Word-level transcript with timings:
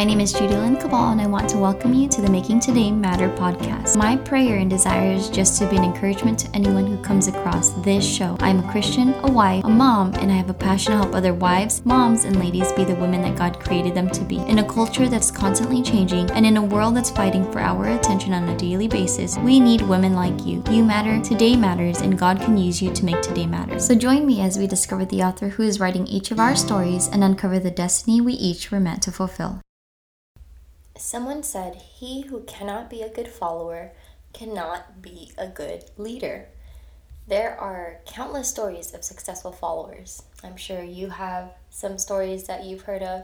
My 0.00 0.04
name 0.04 0.20
is 0.20 0.32
Judy 0.32 0.56
Lynn 0.56 0.78
Cabal, 0.78 1.12
and 1.12 1.20
I 1.20 1.26
want 1.26 1.46
to 1.50 1.58
welcome 1.58 1.92
you 1.92 2.08
to 2.08 2.22
the 2.22 2.30
Making 2.30 2.58
Today 2.58 2.90
Matter 2.90 3.28
podcast. 3.28 3.98
My 3.98 4.16
prayer 4.16 4.56
and 4.56 4.70
desire 4.70 5.12
is 5.12 5.28
just 5.28 5.58
to 5.58 5.68
be 5.68 5.76
an 5.76 5.84
encouragement 5.84 6.38
to 6.38 6.56
anyone 6.56 6.86
who 6.86 6.96
comes 7.02 7.28
across 7.28 7.68
this 7.84 8.02
show. 8.02 8.34
I'm 8.40 8.60
a 8.60 8.72
Christian, 8.72 9.12
a 9.24 9.30
wife, 9.30 9.62
a 9.62 9.68
mom, 9.68 10.14
and 10.14 10.32
I 10.32 10.36
have 10.36 10.48
a 10.48 10.54
passion 10.54 10.92
to 10.92 10.98
help 11.00 11.14
other 11.14 11.34
wives, 11.34 11.84
moms, 11.84 12.24
and 12.24 12.40
ladies 12.40 12.72
be 12.72 12.84
the 12.84 12.94
women 12.94 13.20
that 13.20 13.36
God 13.36 13.60
created 13.60 13.94
them 13.94 14.08
to 14.12 14.24
be. 14.24 14.38
In 14.38 14.60
a 14.60 14.66
culture 14.66 15.06
that's 15.06 15.30
constantly 15.30 15.82
changing, 15.82 16.30
and 16.30 16.46
in 16.46 16.56
a 16.56 16.62
world 16.62 16.96
that's 16.96 17.10
fighting 17.10 17.44
for 17.52 17.60
our 17.60 17.88
attention 17.88 18.32
on 18.32 18.48
a 18.48 18.56
daily 18.56 18.88
basis, 18.88 19.36
we 19.36 19.60
need 19.60 19.82
women 19.82 20.14
like 20.14 20.46
you. 20.46 20.64
You 20.70 20.82
matter, 20.82 21.20
today 21.20 21.56
matters, 21.56 22.00
and 22.00 22.18
God 22.18 22.40
can 22.40 22.56
use 22.56 22.80
you 22.80 22.90
to 22.90 23.04
make 23.04 23.20
today 23.20 23.44
matter. 23.44 23.78
So 23.78 23.94
join 23.94 24.24
me 24.24 24.40
as 24.40 24.56
we 24.56 24.66
discover 24.66 25.04
the 25.04 25.24
author 25.24 25.50
who 25.50 25.62
is 25.62 25.78
writing 25.78 26.06
each 26.06 26.30
of 26.30 26.40
our 26.40 26.56
stories 26.56 27.08
and 27.08 27.22
uncover 27.22 27.58
the 27.58 27.70
destiny 27.70 28.22
we 28.22 28.32
each 28.32 28.70
were 28.70 28.80
meant 28.80 29.02
to 29.02 29.12
fulfill. 29.12 29.60
Someone 31.00 31.42
said, 31.42 31.76
He 31.76 32.20
who 32.20 32.42
cannot 32.42 32.90
be 32.90 33.00
a 33.00 33.08
good 33.08 33.26
follower 33.26 33.92
cannot 34.34 35.00
be 35.00 35.32
a 35.38 35.48
good 35.48 35.90
leader. 35.96 36.48
There 37.26 37.58
are 37.58 38.00
countless 38.06 38.50
stories 38.50 38.92
of 38.92 39.02
successful 39.02 39.50
followers. 39.50 40.22
I'm 40.44 40.58
sure 40.58 40.82
you 40.82 41.08
have 41.08 41.54
some 41.70 41.96
stories 41.96 42.44
that 42.44 42.64
you've 42.64 42.82
heard 42.82 43.02
of, 43.02 43.22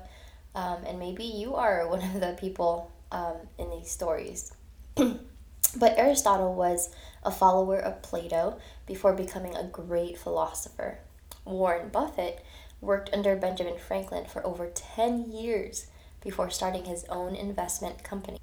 um, 0.54 0.84
and 0.86 0.98
maybe 0.98 1.24
you 1.24 1.54
are 1.54 1.86
one 1.86 2.02
of 2.02 2.18
the 2.18 2.34
people 2.40 2.90
um, 3.12 3.36
in 3.58 3.68
these 3.68 3.90
stories. 3.90 4.54
but 4.96 5.98
Aristotle 5.98 6.54
was 6.54 6.88
a 7.24 7.30
follower 7.30 7.78
of 7.78 8.00
Plato 8.00 8.58
before 8.86 9.12
becoming 9.12 9.54
a 9.54 9.64
great 9.64 10.16
philosopher. 10.16 11.00
Warren 11.44 11.90
Buffett 11.90 12.42
worked 12.80 13.10
under 13.12 13.36
Benjamin 13.36 13.76
Franklin 13.76 14.24
for 14.24 14.44
over 14.46 14.70
10 14.74 15.30
years 15.30 15.88
before 16.26 16.50
starting 16.50 16.86
his 16.86 17.04
own 17.08 17.36
investment 17.36 18.02
company. 18.02 18.40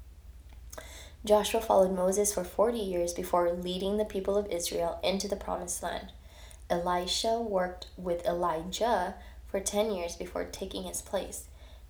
Joshua 1.22 1.60
followed 1.60 1.94
Moses 1.94 2.32
for 2.32 2.42
40 2.42 2.78
years 2.78 3.12
before 3.12 3.52
leading 3.52 3.98
the 3.98 4.06
people 4.06 4.38
of 4.38 4.46
Israel 4.46 4.98
into 5.04 5.28
the 5.28 5.36
promised 5.36 5.82
land. 5.82 6.10
Elisha 6.70 7.38
worked 7.38 7.88
with 7.98 8.24
Elijah 8.24 9.16
for 9.46 9.60
10 9.60 9.92
years 9.92 10.16
before 10.16 10.44
taking 10.44 10.84
his 10.84 11.02
place. 11.02 11.44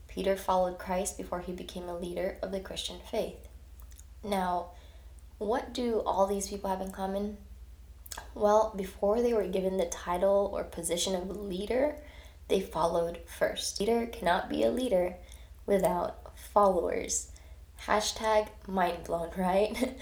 Peter 0.08 0.34
followed 0.34 0.78
Christ 0.78 1.16
before 1.16 1.40
he 1.40 1.52
became 1.52 1.88
a 1.88 1.96
leader 1.96 2.38
of 2.42 2.50
the 2.50 2.58
Christian 2.58 2.96
faith. 3.08 3.46
Now, 4.24 4.70
what 5.38 5.72
do 5.72 6.02
all 6.04 6.26
these 6.26 6.48
people 6.48 6.70
have 6.70 6.80
in 6.80 6.90
common? 6.90 7.36
Well, 8.34 8.72
before 8.76 9.22
they 9.22 9.32
were 9.32 9.46
given 9.46 9.76
the 9.76 9.86
title 9.86 10.50
or 10.52 10.64
position 10.64 11.14
of 11.14 11.36
leader, 11.36 11.96
they 12.48 12.60
followed 12.60 13.18
first. 13.26 13.78
Leader 13.78 14.06
cannot 14.06 14.48
be 14.48 14.64
a 14.64 14.70
leader 14.70 15.16
without 15.66 16.36
followers. 16.52 17.30
Hashtag 17.86 18.48
mind 18.66 19.04
blown, 19.04 19.30
right? 19.36 19.98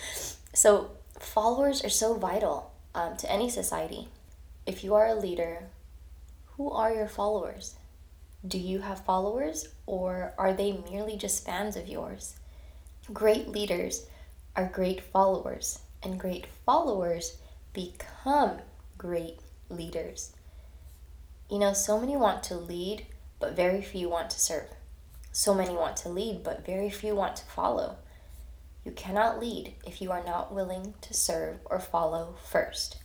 so, 0.52 0.90
followers 1.18 1.84
are 1.84 1.90
so 1.90 2.14
vital 2.14 2.72
um, 2.94 3.16
to 3.16 3.30
any 3.30 3.48
society. 3.48 4.08
If 4.66 4.84
you 4.84 4.94
are 4.94 5.06
a 5.06 5.14
leader, 5.14 5.64
who 6.56 6.70
are 6.70 6.92
your 6.92 7.08
followers? 7.08 7.74
Do 8.46 8.58
you 8.58 8.80
have 8.80 9.04
followers 9.04 9.68
or 9.86 10.34
are 10.36 10.52
they 10.52 10.72
merely 10.90 11.16
just 11.16 11.44
fans 11.44 11.76
of 11.76 11.88
yours? 11.88 12.34
Great 13.12 13.48
leaders 13.48 14.06
are 14.54 14.66
great 14.66 15.00
followers, 15.00 15.80
and 16.02 16.20
great 16.20 16.46
followers 16.66 17.38
become 17.72 18.58
great 18.98 19.40
leaders. 19.68 20.32
You 21.50 21.58
know, 21.58 21.72
so 21.72 21.98
many 21.98 22.16
want 22.16 22.42
to 22.44 22.54
lead, 22.54 23.06
but 23.40 23.56
very 23.56 23.82
few 23.82 24.08
want 24.08 24.30
to 24.30 24.40
serve. 24.40 24.68
So 25.32 25.54
many 25.54 25.72
want 25.72 25.96
to 25.98 26.10
lead, 26.10 26.42
but 26.44 26.66
very 26.66 26.90
few 26.90 27.14
want 27.14 27.36
to 27.36 27.44
follow. 27.46 27.96
You 28.84 28.92
cannot 28.92 29.40
lead 29.40 29.74
if 29.86 30.02
you 30.02 30.12
are 30.12 30.22
not 30.22 30.52
willing 30.52 30.92
to 31.00 31.14
serve 31.14 31.60
or 31.64 31.80
follow 31.80 32.36
first. 32.50 32.98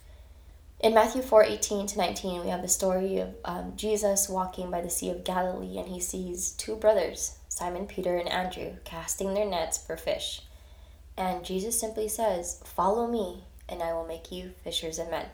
In 0.80 0.94
Matthew 0.94 1.22
4 1.22 1.44
18 1.44 1.86
to 1.88 1.98
19, 1.98 2.42
we 2.42 2.48
have 2.48 2.62
the 2.62 2.68
story 2.68 3.18
of 3.18 3.34
um, 3.44 3.72
Jesus 3.76 4.28
walking 4.28 4.70
by 4.70 4.82
the 4.82 4.90
Sea 4.90 5.10
of 5.10 5.24
Galilee 5.24 5.78
and 5.78 5.88
he 5.88 6.00
sees 6.00 6.52
two 6.52 6.76
brothers, 6.76 7.38
Simon 7.48 7.86
Peter 7.86 8.16
and 8.16 8.28
Andrew, 8.28 8.76
casting 8.84 9.34
their 9.34 9.46
nets 9.46 9.78
for 9.78 9.96
fish. 9.96 10.42
And 11.16 11.44
Jesus 11.44 11.80
simply 11.80 12.08
says, 12.08 12.62
Follow 12.64 13.08
me, 13.08 13.44
and 13.68 13.82
I 13.82 13.92
will 13.92 14.06
make 14.06 14.30
you 14.30 14.52
fishers 14.62 14.98
of 15.00 15.10
men. 15.10 15.26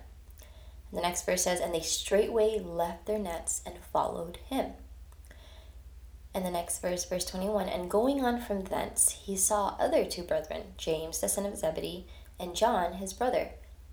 And 0.90 0.98
the 0.98 1.02
next 1.02 1.26
verse 1.26 1.42
says, 1.42 1.60
And 1.60 1.74
they 1.74 1.80
straightway 1.80 2.58
left 2.58 3.06
their 3.06 3.18
nets 3.18 3.62
and 3.66 3.74
followed 3.92 4.38
him. 4.48 4.72
And 6.34 6.44
the 6.44 6.50
next 6.50 6.80
verse, 6.80 7.04
verse 7.04 7.24
21 7.24 7.68
And 7.68 7.88
going 7.88 8.24
on 8.24 8.40
from 8.40 8.64
thence, 8.64 9.12
he 9.24 9.36
saw 9.36 9.76
other 9.78 10.04
two 10.04 10.24
brethren, 10.24 10.74
James 10.76 11.20
the 11.20 11.28
son 11.28 11.46
of 11.46 11.56
Zebedee, 11.56 12.06
and 12.40 12.56
John 12.56 12.94
his 12.94 13.12
brother, 13.12 13.50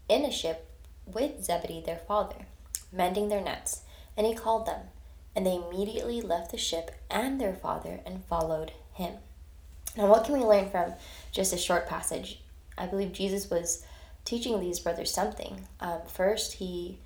in 0.10 0.26
a 0.26 0.32
ship 0.32 0.68
with 1.06 1.44
Zebedee 1.44 1.84
their 1.86 2.00
father, 2.08 2.48
mending 2.92 3.30
their 3.30 3.42
nets. 3.42 3.82
And 4.18 4.26
he 4.26 4.34
called 4.34 4.66
them. 4.66 4.88
And 5.36 5.46
they 5.46 5.56
immediately 5.56 6.20
left 6.20 6.52
the 6.52 6.58
ship 6.58 6.92
and 7.10 7.40
their 7.40 7.54
father 7.54 8.02
and 8.06 8.26
followed 8.26 8.74
him. 8.94 9.14
Now, 9.96 10.08
what 10.08 10.26
can 10.26 10.34
we 10.34 10.44
learn 10.44 10.70
from 10.70 10.94
just 11.32 11.54
a 11.54 11.58
short 11.58 11.88
passage? 11.88 12.42
I 12.78 12.88
believe 12.88 13.14
Jesus 13.14 13.50
was 13.50 13.86
teaching 14.26 14.60
these 14.60 14.80
brothers 14.80 15.14
something. 15.14 15.68
Um, 15.80 16.02
first, 16.08 16.54
he 16.54 16.98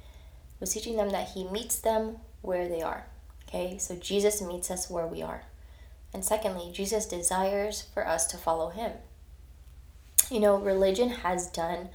was 0.60 0.74
teaching 0.74 0.96
them 0.96 1.10
that 1.10 1.30
he 1.30 1.44
meets 1.44 1.80
them 1.80 2.18
where 2.42 2.68
they 2.68 2.82
are. 2.82 3.08
Okay, 3.56 3.78
so 3.78 3.96
Jesus 3.96 4.42
meets 4.42 4.70
us 4.70 4.90
where 4.90 5.08
we 5.08 5.22
are. 5.22 5.44
And 6.14 6.26
secondly, 6.26 6.72
Jesus 6.74 7.06
desires 7.06 7.84
for 7.94 8.06
us 8.06 8.28
to 8.28 8.38
follow 8.38 8.70
him. 8.70 8.92
You 10.30 10.42
know, 10.42 10.58
religion 10.58 11.08
has 11.10 11.50
done 11.50 11.88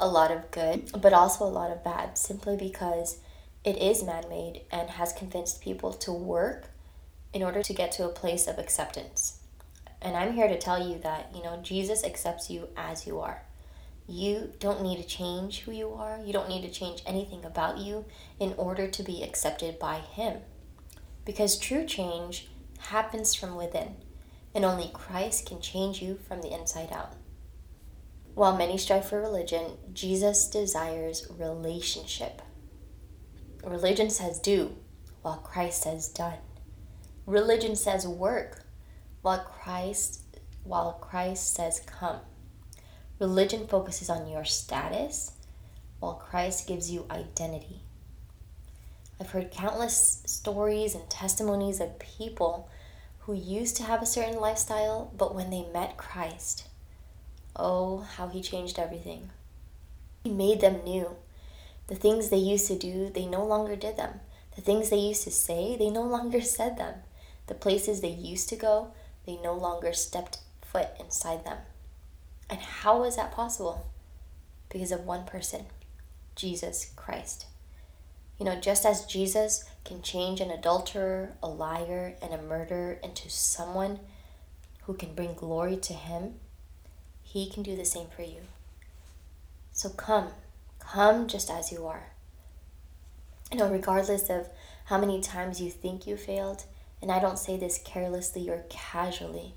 a 0.00 0.08
lot 0.08 0.32
of 0.32 0.50
good, 0.50 0.90
but 1.00 1.12
also 1.12 1.44
a 1.44 1.46
lot 1.46 1.70
of 1.70 1.84
bad, 1.84 2.18
simply 2.18 2.56
because 2.56 3.20
it 3.62 3.76
is 3.76 4.02
man 4.02 4.24
made 4.28 4.62
and 4.72 4.90
has 4.90 5.12
convinced 5.12 5.60
people 5.62 5.92
to 5.92 6.10
work 6.10 6.70
in 7.32 7.44
order 7.44 7.62
to 7.62 7.72
get 7.72 7.92
to 7.92 8.06
a 8.06 8.08
place 8.08 8.48
of 8.48 8.58
acceptance. 8.58 9.38
And 10.02 10.16
I'm 10.16 10.32
here 10.32 10.48
to 10.48 10.58
tell 10.58 10.84
you 10.84 10.98
that, 10.98 11.30
you 11.32 11.44
know, 11.44 11.60
Jesus 11.62 12.02
accepts 12.02 12.50
you 12.50 12.70
as 12.76 13.06
you 13.06 13.20
are. 13.20 13.42
You 14.08 14.52
don't 14.58 14.82
need 14.82 14.96
to 14.96 15.06
change 15.06 15.60
who 15.60 15.70
you 15.70 15.90
are. 15.90 16.18
You 16.24 16.32
don't 16.32 16.48
need 16.48 16.62
to 16.62 16.76
change 16.76 17.04
anything 17.06 17.44
about 17.44 17.78
you 17.78 18.04
in 18.40 18.52
order 18.56 18.88
to 18.88 19.02
be 19.04 19.22
accepted 19.22 19.78
by 19.78 19.98
Him 19.98 20.38
because 21.24 21.58
true 21.58 21.84
change 21.86 22.48
happens 22.78 23.34
from 23.34 23.56
within, 23.56 23.96
and 24.54 24.64
only 24.64 24.90
Christ 24.92 25.46
can 25.46 25.60
change 25.60 26.02
you 26.02 26.18
from 26.28 26.42
the 26.42 26.52
inside 26.52 26.92
out. 26.92 27.14
While 28.34 28.56
many 28.56 28.76
strive 28.78 29.06
for 29.06 29.20
religion, 29.20 29.78
Jesus 29.92 30.48
desires 30.48 31.26
relationship. 31.38 32.42
Religion 33.64 34.10
says 34.10 34.38
do, 34.38 34.76
while 35.22 35.38
Christ 35.38 35.82
says 35.82 36.08
done. 36.08 36.38
Religion 37.26 37.76
says 37.76 38.06
work, 38.06 38.64
while 39.22 39.38
Christ 39.38 40.24
while 40.64 40.94
Christ 40.94 41.54
says 41.54 41.80
come. 41.86 42.20
Religion 43.20 43.66
focuses 43.66 44.10
on 44.10 44.28
your 44.28 44.44
status, 44.44 45.32
while 46.00 46.14
Christ 46.14 46.66
gives 46.66 46.90
you 46.90 47.06
identity. 47.10 47.83
I've 49.20 49.30
heard 49.30 49.50
countless 49.52 50.22
stories 50.26 50.94
and 50.94 51.08
testimonies 51.08 51.80
of 51.80 51.98
people 51.98 52.68
who 53.20 53.34
used 53.34 53.76
to 53.76 53.84
have 53.84 54.02
a 54.02 54.06
certain 54.06 54.40
lifestyle, 54.40 55.12
but 55.16 55.34
when 55.34 55.50
they 55.50 55.66
met 55.72 55.96
Christ, 55.96 56.68
oh, 57.54 57.98
how 58.00 58.28
he 58.28 58.42
changed 58.42 58.78
everything. 58.78 59.30
He 60.24 60.30
made 60.30 60.60
them 60.60 60.82
new. 60.84 61.16
The 61.86 61.94
things 61.94 62.28
they 62.28 62.38
used 62.38 62.66
to 62.68 62.78
do, 62.78 63.08
they 63.08 63.26
no 63.26 63.44
longer 63.44 63.76
did 63.76 63.96
them. 63.96 64.20
The 64.56 64.62
things 64.62 64.90
they 64.90 64.98
used 64.98 65.22
to 65.24 65.30
say, 65.30 65.76
they 65.76 65.90
no 65.90 66.02
longer 66.02 66.40
said 66.42 66.76
them. 66.76 66.94
The 67.46 67.54
places 67.54 68.00
they 68.00 68.08
used 68.08 68.48
to 68.48 68.56
go, 68.56 68.92
they 69.26 69.36
no 69.36 69.54
longer 69.54 69.92
stepped 69.92 70.38
foot 70.62 70.88
inside 70.98 71.44
them. 71.44 71.58
And 72.50 72.60
how 72.60 73.00
was 73.00 73.16
that 73.16 73.32
possible? 73.32 73.86
Because 74.68 74.92
of 74.92 75.06
one 75.06 75.24
person, 75.24 75.66
Jesus 76.34 76.90
Christ. 76.96 77.46
You 78.38 78.44
know, 78.44 78.60
just 78.60 78.84
as 78.84 79.06
Jesus 79.06 79.64
can 79.84 80.02
change 80.02 80.40
an 80.40 80.50
adulterer, 80.50 81.36
a 81.42 81.48
liar, 81.48 82.16
and 82.20 82.32
a 82.32 82.42
murderer 82.42 82.98
into 83.02 83.30
someone 83.30 84.00
who 84.82 84.94
can 84.94 85.14
bring 85.14 85.34
glory 85.34 85.76
to 85.76 85.92
Him, 85.92 86.34
He 87.22 87.48
can 87.48 87.62
do 87.62 87.76
the 87.76 87.84
same 87.84 88.08
for 88.14 88.22
you. 88.22 88.42
So 89.72 89.88
come, 89.88 90.28
come 90.78 91.26
just 91.28 91.50
as 91.50 91.70
you 91.70 91.86
are. 91.86 92.10
You 93.52 93.58
know, 93.58 93.70
regardless 93.70 94.30
of 94.30 94.48
how 94.86 94.98
many 94.98 95.20
times 95.20 95.60
you 95.60 95.70
think 95.70 96.06
you 96.06 96.16
failed, 96.16 96.64
and 97.00 97.10
I 97.10 97.20
don't 97.20 97.38
say 97.38 97.56
this 97.56 97.80
carelessly 97.84 98.48
or 98.48 98.64
casually, 98.68 99.54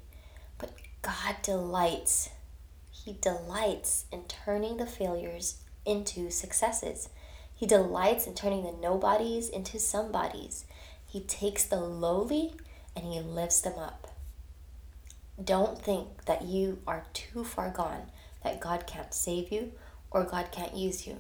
but 0.58 0.72
God 1.02 1.36
delights. 1.42 2.30
He 2.92 3.18
delights 3.22 4.06
in 4.12 4.24
turning 4.26 4.78
the 4.78 4.86
failures 4.86 5.62
into 5.86 6.30
successes. 6.30 7.10
He 7.58 7.66
delights 7.66 8.28
in 8.28 8.36
turning 8.36 8.64
the 8.64 8.72
nobodies 8.72 9.50
into 9.50 9.80
somebodies. 9.80 10.66
He 11.08 11.22
takes 11.22 11.64
the 11.64 11.80
lowly 11.82 12.54
and 12.96 13.04
he 13.04 13.20
lifts 13.20 13.62
them 13.62 13.80
up. 13.80 14.14
Don't 15.44 15.82
think 15.82 16.26
that 16.26 16.44
you 16.44 16.80
are 16.86 17.06
too 17.14 17.44
far 17.44 17.72
gone, 17.72 18.12
that 18.44 18.62
God 18.62 18.86
can't 18.86 19.12
save 19.12 19.52
you 19.52 19.72
or 20.12 20.24
God 20.24 20.52
can't 20.52 20.76
use 20.76 21.08
you. 21.08 21.18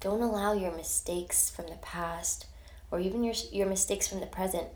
Don't 0.00 0.22
allow 0.22 0.54
your 0.54 0.74
mistakes 0.74 1.48
from 1.48 1.66
the 1.68 1.76
past 1.76 2.46
or 2.90 2.98
even 2.98 3.22
your, 3.22 3.34
your 3.52 3.68
mistakes 3.68 4.08
from 4.08 4.18
the 4.18 4.26
present 4.26 4.68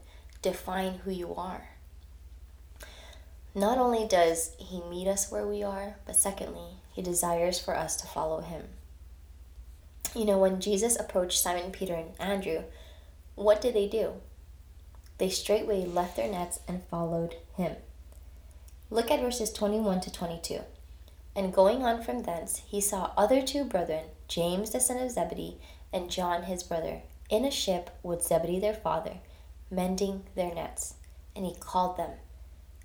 define 0.43 1.01
who 1.05 1.11
you 1.11 1.35
are. 1.35 1.71
Not 3.55 3.79
only 3.79 4.07
does 4.07 4.53
He 4.59 4.81
meet 4.81 5.09
us 5.09 5.31
where 5.31 5.47
we 5.47 5.65
are, 5.65 5.97
but 6.07 6.17
secondly, 6.17 6.77
He 6.93 7.03
desires 7.03 7.59
for 7.59 7.77
us 7.77 7.97
to 7.97 8.07
follow 8.07 8.41
Him. 8.41 8.69
You 10.15 10.25
know, 10.25 10.39
when 10.39 10.61
Jesus 10.61 10.99
approached 10.99 11.41
Simon 11.41 11.71
Peter 11.71 11.95
and 11.95 12.11
Andrew, 12.19 12.65
what 13.35 13.61
did 13.61 13.75
they 13.75 13.89
do? 13.89 14.15
They 15.19 15.31
straightway 15.31 15.85
left 15.85 16.17
their 16.17 16.31
nets 16.31 16.61
and 16.69 16.85
followed 16.85 17.37
Him. 17.57 17.77
Look 18.91 19.11
at 19.11 19.21
verses 19.21 19.53
21 19.53 20.01
to 20.03 20.13
22. 20.13 20.61
And 21.35 21.55
going 21.55 21.83
on 21.83 22.03
from 22.03 22.25
thence, 22.25 22.63
he 22.67 22.81
saw 22.81 23.13
other 23.17 23.41
two 23.41 23.65
brethren, 23.65 24.05
James 24.29 24.71
the 24.71 24.81
son 24.81 24.99
of 24.99 25.11
Zebedee, 25.11 25.59
and 25.93 26.11
John 26.11 26.43
his 26.43 26.63
brother, 26.63 27.03
in 27.31 27.45
a 27.45 27.51
ship 27.51 27.91
with 28.03 28.23
Zebedee 28.23 28.61
their 28.61 28.75
father, 28.75 29.19
mending 29.71 30.25
their 30.35 30.55
nets. 30.55 30.95
And 31.35 31.47
he 31.47 31.55
called 31.55 31.97
them 31.97 32.11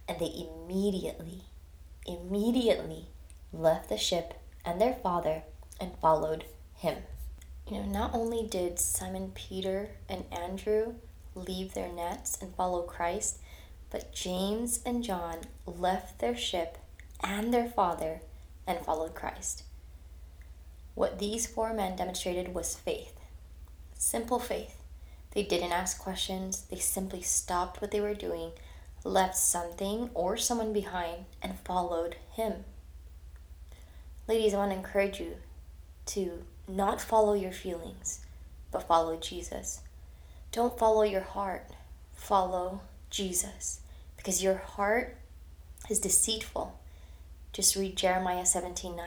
and 0.07 0.19
they 0.19 0.47
immediately, 0.47 1.43
immediately 2.05 3.07
left 3.51 3.89
the 3.89 3.97
ship 3.97 4.35
and 4.63 4.79
their 4.79 4.93
father 4.93 5.43
and 5.79 5.91
followed 6.01 6.45
him. 6.77 6.97
You 7.67 7.79
know, 7.79 7.85
not 7.85 8.13
only 8.13 8.47
did 8.47 8.79
Simon 8.79 9.31
Peter 9.35 9.89
and 10.07 10.23
Andrew 10.31 10.95
leave 11.35 11.73
their 11.73 11.91
nets 11.91 12.37
and 12.41 12.55
follow 12.55 12.81
Christ, 12.81 13.39
but 13.89 14.13
James 14.13 14.79
and 14.85 15.03
John 15.03 15.39
left 15.65 16.19
their 16.19 16.35
ship 16.35 16.77
and 17.23 17.53
their 17.53 17.67
father 17.67 18.21
and 18.65 18.79
followed 18.79 19.15
Christ. 19.15 19.63
What 20.95 21.19
these 21.19 21.45
four 21.45 21.73
men 21.73 21.95
demonstrated 21.95 22.53
was 22.53 22.75
faith. 22.75 23.19
Simple 23.95 24.39
faith. 24.39 24.81
They 25.31 25.43
didn't 25.43 25.71
ask 25.71 25.99
questions, 25.99 26.65
they 26.71 26.79
simply 26.79 27.21
stopped 27.21 27.81
what 27.81 27.91
they 27.91 28.01
were 28.01 28.13
doing 28.13 28.51
left 29.07 29.37
something 29.37 30.09
or 30.13 30.37
someone 30.37 30.73
behind, 30.73 31.25
and 31.41 31.59
followed 31.59 32.17
him. 32.33 32.65
Ladies, 34.27 34.53
I 34.53 34.57
want 34.57 34.71
to 34.71 34.77
encourage 34.77 35.19
you 35.19 35.35
to 36.07 36.43
not 36.67 37.01
follow 37.01 37.33
your 37.33 37.51
feelings, 37.51 38.19
but 38.71 38.87
follow 38.87 39.17
Jesus. 39.17 39.81
Don't 40.51 40.77
follow 40.77 41.03
your 41.03 41.21
heart, 41.21 41.67
follow 42.13 42.81
Jesus. 43.09 43.79
Because 44.17 44.43
your 44.43 44.57
heart 44.57 45.15
is 45.89 45.99
deceitful. 45.99 46.77
Just 47.53 47.75
read 47.75 47.95
Jeremiah 47.95 48.45
17 48.45 48.95
9. 48.95 49.05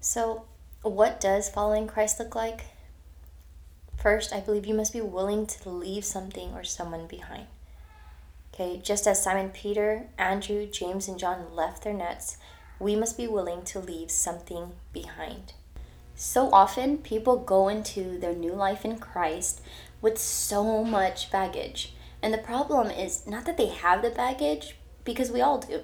So, 0.00 0.44
what 0.82 1.20
does 1.20 1.50
following 1.50 1.86
Christ 1.86 2.18
look 2.18 2.34
like? 2.34 2.66
First, 3.98 4.32
I 4.32 4.40
believe 4.40 4.64
you 4.64 4.74
must 4.74 4.92
be 4.92 5.02
willing 5.02 5.46
to 5.46 5.68
leave 5.68 6.04
something 6.04 6.54
or 6.54 6.64
someone 6.64 7.06
behind. 7.06 7.46
Okay, 8.54 8.80
just 8.82 9.06
as 9.06 9.22
Simon 9.22 9.50
Peter, 9.50 10.06
Andrew, 10.16 10.66
James, 10.66 11.06
and 11.06 11.18
John 11.18 11.54
left 11.54 11.84
their 11.84 11.92
nets, 11.92 12.38
we 12.78 12.96
must 12.96 13.16
be 13.16 13.26
willing 13.26 13.62
to 13.64 13.78
leave 13.78 14.10
something 14.10 14.72
behind. 14.92 15.52
So 16.22 16.50
often, 16.52 16.98
people 16.98 17.38
go 17.38 17.68
into 17.68 18.18
their 18.18 18.34
new 18.34 18.52
life 18.52 18.84
in 18.84 18.98
Christ 18.98 19.62
with 20.02 20.18
so 20.18 20.84
much 20.84 21.30
baggage. 21.30 21.94
And 22.20 22.34
the 22.34 22.36
problem 22.36 22.90
is 22.90 23.26
not 23.26 23.46
that 23.46 23.56
they 23.56 23.68
have 23.68 24.02
the 24.02 24.10
baggage, 24.10 24.76
because 25.02 25.30
we 25.30 25.40
all 25.40 25.56
do, 25.56 25.80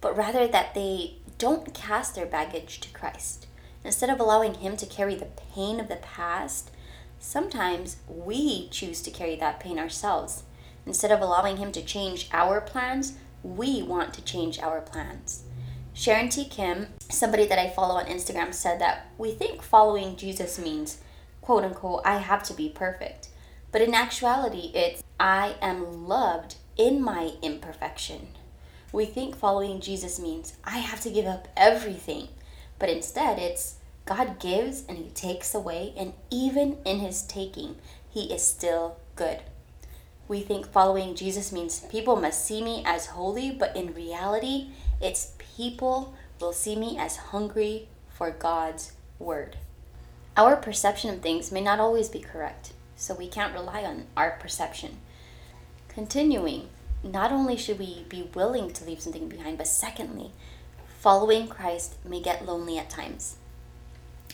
but 0.00 0.16
rather 0.16 0.46
that 0.46 0.74
they 0.74 1.16
don't 1.36 1.74
cast 1.74 2.14
their 2.14 2.26
baggage 2.26 2.78
to 2.78 2.92
Christ. 2.92 3.48
Instead 3.82 4.08
of 4.08 4.20
allowing 4.20 4.54
Him 4.54 4.76
to 4.76 4.86
carry 4.86 5.16
the 5.16 5.32
pain 5.52 5.80
of 5.80 5.88
the 5.88 5.96
past, 5.96 6.70
sometimes 7.18 7.96
we 8.06 8.68
choose 8.68 9.02
to 9.02 9.10
carry 9.10 9.34
that 9.34 9.58
pain 9.58 9.80
ourselves. 9.80 10.44
Instead 10.86 11.10
of 11.10 11.20
allowing 11.20 11.56
Him 11.56 11.72
to 11.72 11.82
change 11.82 12.28
our 12.32 12.60
plans, 12.60 13.14
we 13.42 13.82
want 13.82 14.14
to 14.14 14.22
change 14.22 14.60
our 14.60 14.80
plans. 14.80 15.42
Sharon 15.94 16.30
T. 16.30 16.46
Kim, 16.46 16.88
somebody 17.10 17.46
that 17.46 17.58
I 17.58 17.68
follow 17.68 17.96
on 17.96 18.06
Instagram, 18.06 18.54
said 18.54 18.80
that 18.80 19.10
we 19.18 19.32
think 19.32 19.62
following 19.62 20.16
Jesus 20.16 20.58
means, 20.58 20.98
quote 21.42 21.64
unquote, 21.64 22.02
I 22.04 22.18
have 22.18 22.42
to 22.44 22.54
be 22.54 22.70
perfect. 22.70 23.28
But 23.70 23.82
in 23.82 23.94
actuality, 23.94 24.70
it's 24.74 25.02
I 25.20 25.56
am 25.60 26.06
loved 26.08 26.56
in 26.76 27.02
my 27.02 27.32
imperfection. 27.42 28.28
We 28.90 29.04
think 29.04 29.36
following 29.36 29.80
Jesus 29.80 30.18
means 30.18 30.56
I 30.64 30.78
have 30.78 31.00
to 31.02 31.10
give 31.10 31.26
up 31.26 31.48
everything. 31.56 32.28
But 32.78 32.90
instead, 32.90 33.38
it's 33.38 33.76
God 34.06 34.40
gives 34.40 34.84
and 34.86 34.98
He 34.98 35.10
takes 35.10 35.54
away, 35.54 35.92
and 35.96 36.14
even 36.30 36.78
in 36.84 37.00
His 37.00 37.22
taking, 37.22 37.76
He 38.10 38.32
is 38.32 38.42
still 38.42 38.96
good. 39.14 39.40
We 40.26 40.40
think 40.40 40.66
following 40.66 41.14
Jesus 41.14 41.52
means 41.52 41.80
people 41.80 42.16
must 42.16 42.44
see 42.44 42.62
me 42.62 42.82
as 42.86 43.06
holy, 43.06 43.50
but 43.50 43.76
in 43.76 43.94
reality, 43.94 44.70
it's 45.00 45.32
people 45.56 46.14
will 46.40 46.52
see 46.52 46.76
me 46.76 46.98
as 46.98 47.16
hungry 47.16 47.88
for 48.08 48.30
God's 48.30 48.92
word. 49.18 49.56
Our 50.36 50.56
perception 50.56 51.10
of 51.10 51.20
things 51.20 51.52
may 51.52 51.60
not 51.60 51.80
always 51.80 52.08
be 52.08 52.20
correct, 52.20 52.72
so 52.96 53.14
we 53.14 53.28
can't 53.28 53.54
rely 53.54 53.84
on 53.84 54.06
our 54.16 54.32
perception. 54.40 54.98
Continuing, 55.88 56.68
not 57.02 57.32
only 57.32 57.56
should 57.56 57.78
we 57.78 58.06
be 58.08 58.30
willing 58.34 58.72
to 58.72 58.84
leave 58.84 59.00
something 59.00 59.28
behind, 59.28 59.58
but 59.58 59.66
secondly, 59.66 60.30
following 61.00 61.48
Christ 61.48 61.96
may 62.04 62.20
get 62.20 62.46
lonely 62.46 62.78
at 62.78 62.88
times. 62.88 63.36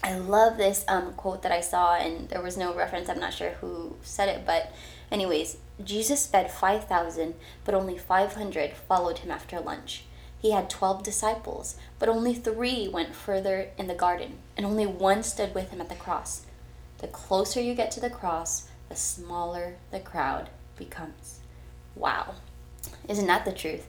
I 0.05 0.17
love 0.17 0.57
this 0.57 0.85
um, 0.87 1.15
quote 1.15 1.43
that 1.43 1.51
I 1.51 1.61
saw, 1.61 1.97
and 1.97 2.29
there 2.29 2.43
was 2.43 2.57
no 2.57 2.73
reference. 2.73 3.09
I'm 3.09 3.19
not 3.19 3.35
sure 3.35 3.51
who 3.61 3.97
said 4.03 4.29
it, 4.29 4.47
but, 4.47 4.73
anyways, 5.11 5.57
Jesus 5.83 6.27
fed 6.27 6.53
5,000, 6.53 7.35
but 7.65 7.75
only 7.75 7.99
500 7.99 8.73
followed 8.75 9.19
him 9.19 9.33
after 9.33 9.59
lunch. 9.59 10.05
He 10.41 10.53
had 10.53 10.71
12 10.71 11.03
disciples, 11.03 11.77
but 11.99 12.09
only 12.09 12.35
three 12.35 12.89
went 12.89 13.15
further 13.15 13.71
in 13.77 13.87
the 13.87 13.95
garden, 13.95 14.39
and 14.57 14.65
only 14.65 14.87
one 14.87 15.23
stood 15.23 15.55
with 15.55 15.71
him 15.71 15.81
at 15.81 15.89
the 15.89 15.95
cross. 15.95 16.43
The 16.99 17.09
closer 17.09 17.61
you 17.61 17.75
get 17.75 17.91
to 17.93 18.01
the 18.01 18.11
cross, 18.11 18.69
the 18.89 18.97
smaller 18.97 19.77
the 19.91 20.01
crowd 20.01 20.51
becomes. 20.77 21.41
Wow. 21.95 22.35
Isn't 23.09 23.27
that 23.27 23.45
the 23.45 23.53
truth? 23.53 23.87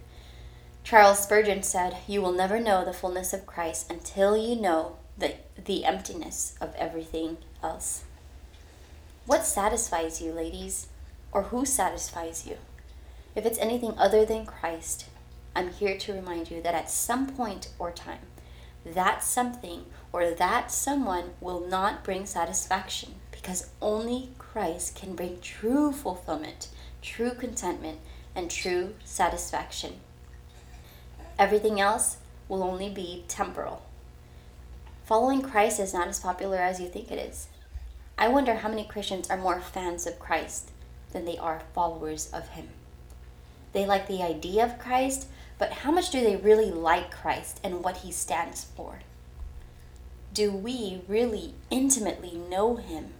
Charles 0.83 1.19
Spurgeon 1.19 1.63
said, 1.63 1.97
You 2.07 2.21
will 2.21 2.31
never 2.31 2.59
know 2.59 2.83
the 2.83 2.93
fullness 2.93 3.33
of 3.33 3.45
Christ 3.45 3.91
until 3.91 4.35
you 4.35 4.55
know 4.55 4.97
the, 5.17 5.35
the 5.63 5.85
emptiness 5.85 6.55
of 6.59 6.73
everything 6.75 7.37
else. 7.61 8.03
What 9.25 9.45
satisfies 9.45 10.21
you, 10.21 10.31
ladies? 10.31 10.87
or 11.31 11.43
who 11.43 11.65
satisfies 11.65 12.45
you. 12.47 12.57
If 13.35 13.45
it's 13.45 13.59
anything 13.59 13.93
other 13.97 14.25
than 14.25 14.45
Christ, 14.45 15.05
I'm 15.55 15.71
here 15.71 15.97
to 15.97 16.13
remind 16.13 16.51
you 16.51 16.61
that 16.61 16.75
at 16.75 16.89
some 16.89 17.27
point 17.27 17.69
or 17.79 17.91
time, 17.91 18.19
that 18.85 19.23
something 19.23 19.85
or 20.11 20.31
that 20.31 20.71
someone 20.71 21.31
will 21.41 21.65
not 21.67 22.03
bring 22.03 22.25
satisfaction 22.25 23.15
because 23.31 23.69
only 23.81 24.29
Christ 24.37 24.95
can 24.95 25.15
bring 25.15 25.39
true 25.41 25.91
fulfillment, 25.91 26.69
true 27.01 27.31
contentment, 27.31 27.99
and 28.35 28.49
true 28.49 28.95
satisfaction. 29.03 29.99
Everything 31.37 31.79
else 31.79 32.17
will 32.47 32.63
only 32.63 32.89
be 32.89 33.23
temporal. 33.27 33.83
Following 35.05 35.41
Christ 35.41 35.79
is 35.79 35.93
not 35.93 36.07
as 36.07 36.19
popular 36.19 36.57
as 36.57 36.79
you 36.79 36.87
think 36.87 37.11
it 37.11 37.17
is. 37.17 37.47
I 38.17 38.27
wonder 38.27 38.55
how 38.55 38.69
many 38.69 38.83
Christians 38.83 39.29
are 39.29 39.37
more 39.37 39.61
fans 39.61 40.05
of 40.05 40.19
Christ 40.19 40.71
than 41.11 41.25
they 41.25 41.37
are 41.37 41.63
followers 41.73 42.29
of 42.31 42.49
Him. 42.49 42.69
They 43.71 43.85
like 43.85 44.07
the 44.07 44.21
idea 44.21 44.65
of 44.65 44.77
Christ, 44.77 45.27
but 45.59 45.71
how 45.71 45.91
much 45.91 46.09
do 46.09 46.21
they 46.21 46.35
really 46.35 46.71
like 46.71 47.11
Christ 47.11 47.59
and 47.63 47.83
what 47.83 47.97
He 47.97 48.11
stands 48.11 48.63
for? 48.63 49.01
Do 50.33 50.51
we 50.51 51.01
really 51.07 51.53
intimately 51.69 52.41
know 52.49 52.77
Him? 52.77 53.13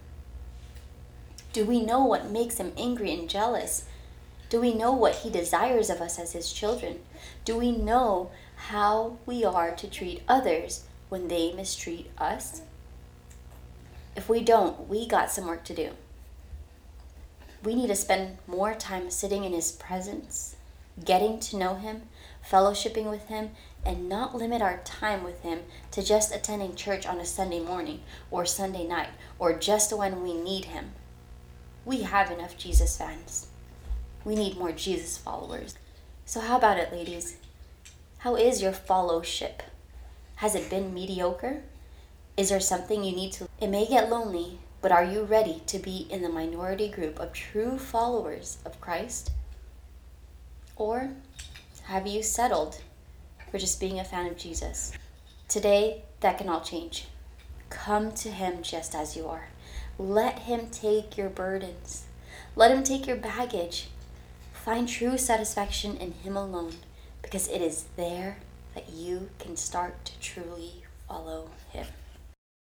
Do 1.52 1.64
we 1.64 1.80
know 1.80 2.04
what 2.04 2.30
makes 2.30 2.58
Him 2.58 2.72
angry 2.76 3.12
and 3.12 3.30
jealous? 3.30 3.84
Do 4.48 4.60
we 4.60 4.74
know 4.74 4.92
what 4.92 5.16
He 5.16 5.30
desires 5.30 5.88
of 5.88 6.00
us 6.00 6.18
as 6.18 6.32
His 6.32 6.52
children? 6.52 6.98
Do 7.44 7.56
we 7.56 7.70
know 7.70 8.32
how 8.56 9.18
we 9.24 9.44
are 9.44 9.70
to 9.70 9.88
treat 9.88 10.22
others 10.26 10.84
when 11.08 11.28
they 11.28 11.52
mistreat 11.52 12.10
us? 12.18 12.62
If 14.16 14.28
we 14.28 14.42
don't, 14.42 14.88
we 14.88 15.06
got 15.06 15.30
some 15.30 15.46
work 15.46 15.62
to 15.64 15.74
do 15.74 15.90
we 17.62 17.74
need 17.74 17.88
to 17.88 17.96
spend 17.96 18.38
more 18.46 18.74
time 18.74 19.10
sitting 19.10 19.44
in 19.44 19.52
His 19.52 19.72
presence, 19.72 20.56
getting 21.04 21.40
to 21.40 21.56
know 21.56 21.74
Him, 21.74 22.02
fellowshipping 22.48 23.10
with 23.10 23.26
Him, 23.28 23.50
and 23.84 24.08
not 24.08 24.34
limit 24.34 24.62
our 24.62 24.78
time 24.84 25.24
with 25.24 25.40
Him 25.42 25.60
to 25.92 26.02
just 26.02 26.34
attending 26.34 26.74
church 26.74 27.06
on 27.06 27.18
a 27.18 27.24
Sunday 27.24 27.60
morning 27.60 28.00
or 28.30 28.44
Sunday 28.44 28.86
night 28.86 29.10
or 29.38 29.52
just 29.52 29.96
when 29.96 30.22
we 30.22 30.34
need 30.34 30.66
Him. 30.66 30.92
We 31.84 32.02
have 32.02 32.30
enough 32.30 32.58
Jesus 32.58 32.96
fans. 32.96 33.48
We 34.24 34.34
need 34.34 34.58
more 34.58 34.72
Jesus 34.72 35.16
followers. 35.16 35.76
So, 36.26 36.40
how 36.40 36.58
about 36.58 36.78
it, 36.78 36.92
ladies? 36.92 37.36
How 38.18 38.36
is 38.36 38.60
your 38.60 38.72
fellowship? 38.72 39.62
Has 40.36 40.54
it 40.54 40.70
been 40.70 40.92
mediocre? 40.92 41.62
Is 42.36 42.50
there 42.50 42.60
something 42.60 43.02
you 43.02 43.16
need 43.16 43.32
to? 43.32 43.48
It 43.60 43.68
may 43.68 43.86
get 43.86 44.10
lonely, 44.10 44.58
but 44.80 44.92
are 44.92 45.04
you 45.04 45.24
ready 45.24 45.62
to 45.66 45.78
be 45.78 46.06
in 46.10 46.22
the 46.22 46.28
minority 46.28 46.88
group 46.88 47.18
of 47.18 47.32
true 47.32 47.78
followers 47.78 48.58
of 48.64 48.80
Christ? 48.80 49.30
Or 50.80 51.10
have 51.88 52.06
you 52.06 52.22
settled 52.22 52.80
for 53.50 53.58
just 53.58 53.78
being 53.80 54.00
a 54.00 54.04
fan 54.04 54.24
of 54.24 54.38
Jesus? 54.38 54.92
Today, 55.46 56.04
that 56.20 56.38
can 56.38 56.48
all 56.48 56.62
change. 56.62 57.06
Come 57.68 58.12
to 58.12 58.30
Him 58.30 58.62
just 58.62 58.94
as 58.94 59.14
you 59.14 59.28
are. 59.28 59.48
Let 59.98 60.38
Him 60.38 60.68
take 60.70 61.18
your 61.18 61.28
burdens, 61.28 62.04
let 62.56 62.70
Him 62.70 62.82
take 62.82 63.06
your 63.06 63.18
baggage. 63.18 63.88
Find 64.54 64.88
true 64.88 65.18
satisfaction 65.18 65.98
in 65.98 66.12
Him 66.12 66.34
alone 66.34 66.76
because 67.20 67.46
it 67.48 67.60
is 67.60 67.84
there 67.96 68.38
that 68.74 68.88
you 68.88 69.28
can 69.38 69.58
start 69.58 70.06
to 70.06 70.18
truly 70.18 70.84
follow 71.06 71.50
Him. 71.72 71.88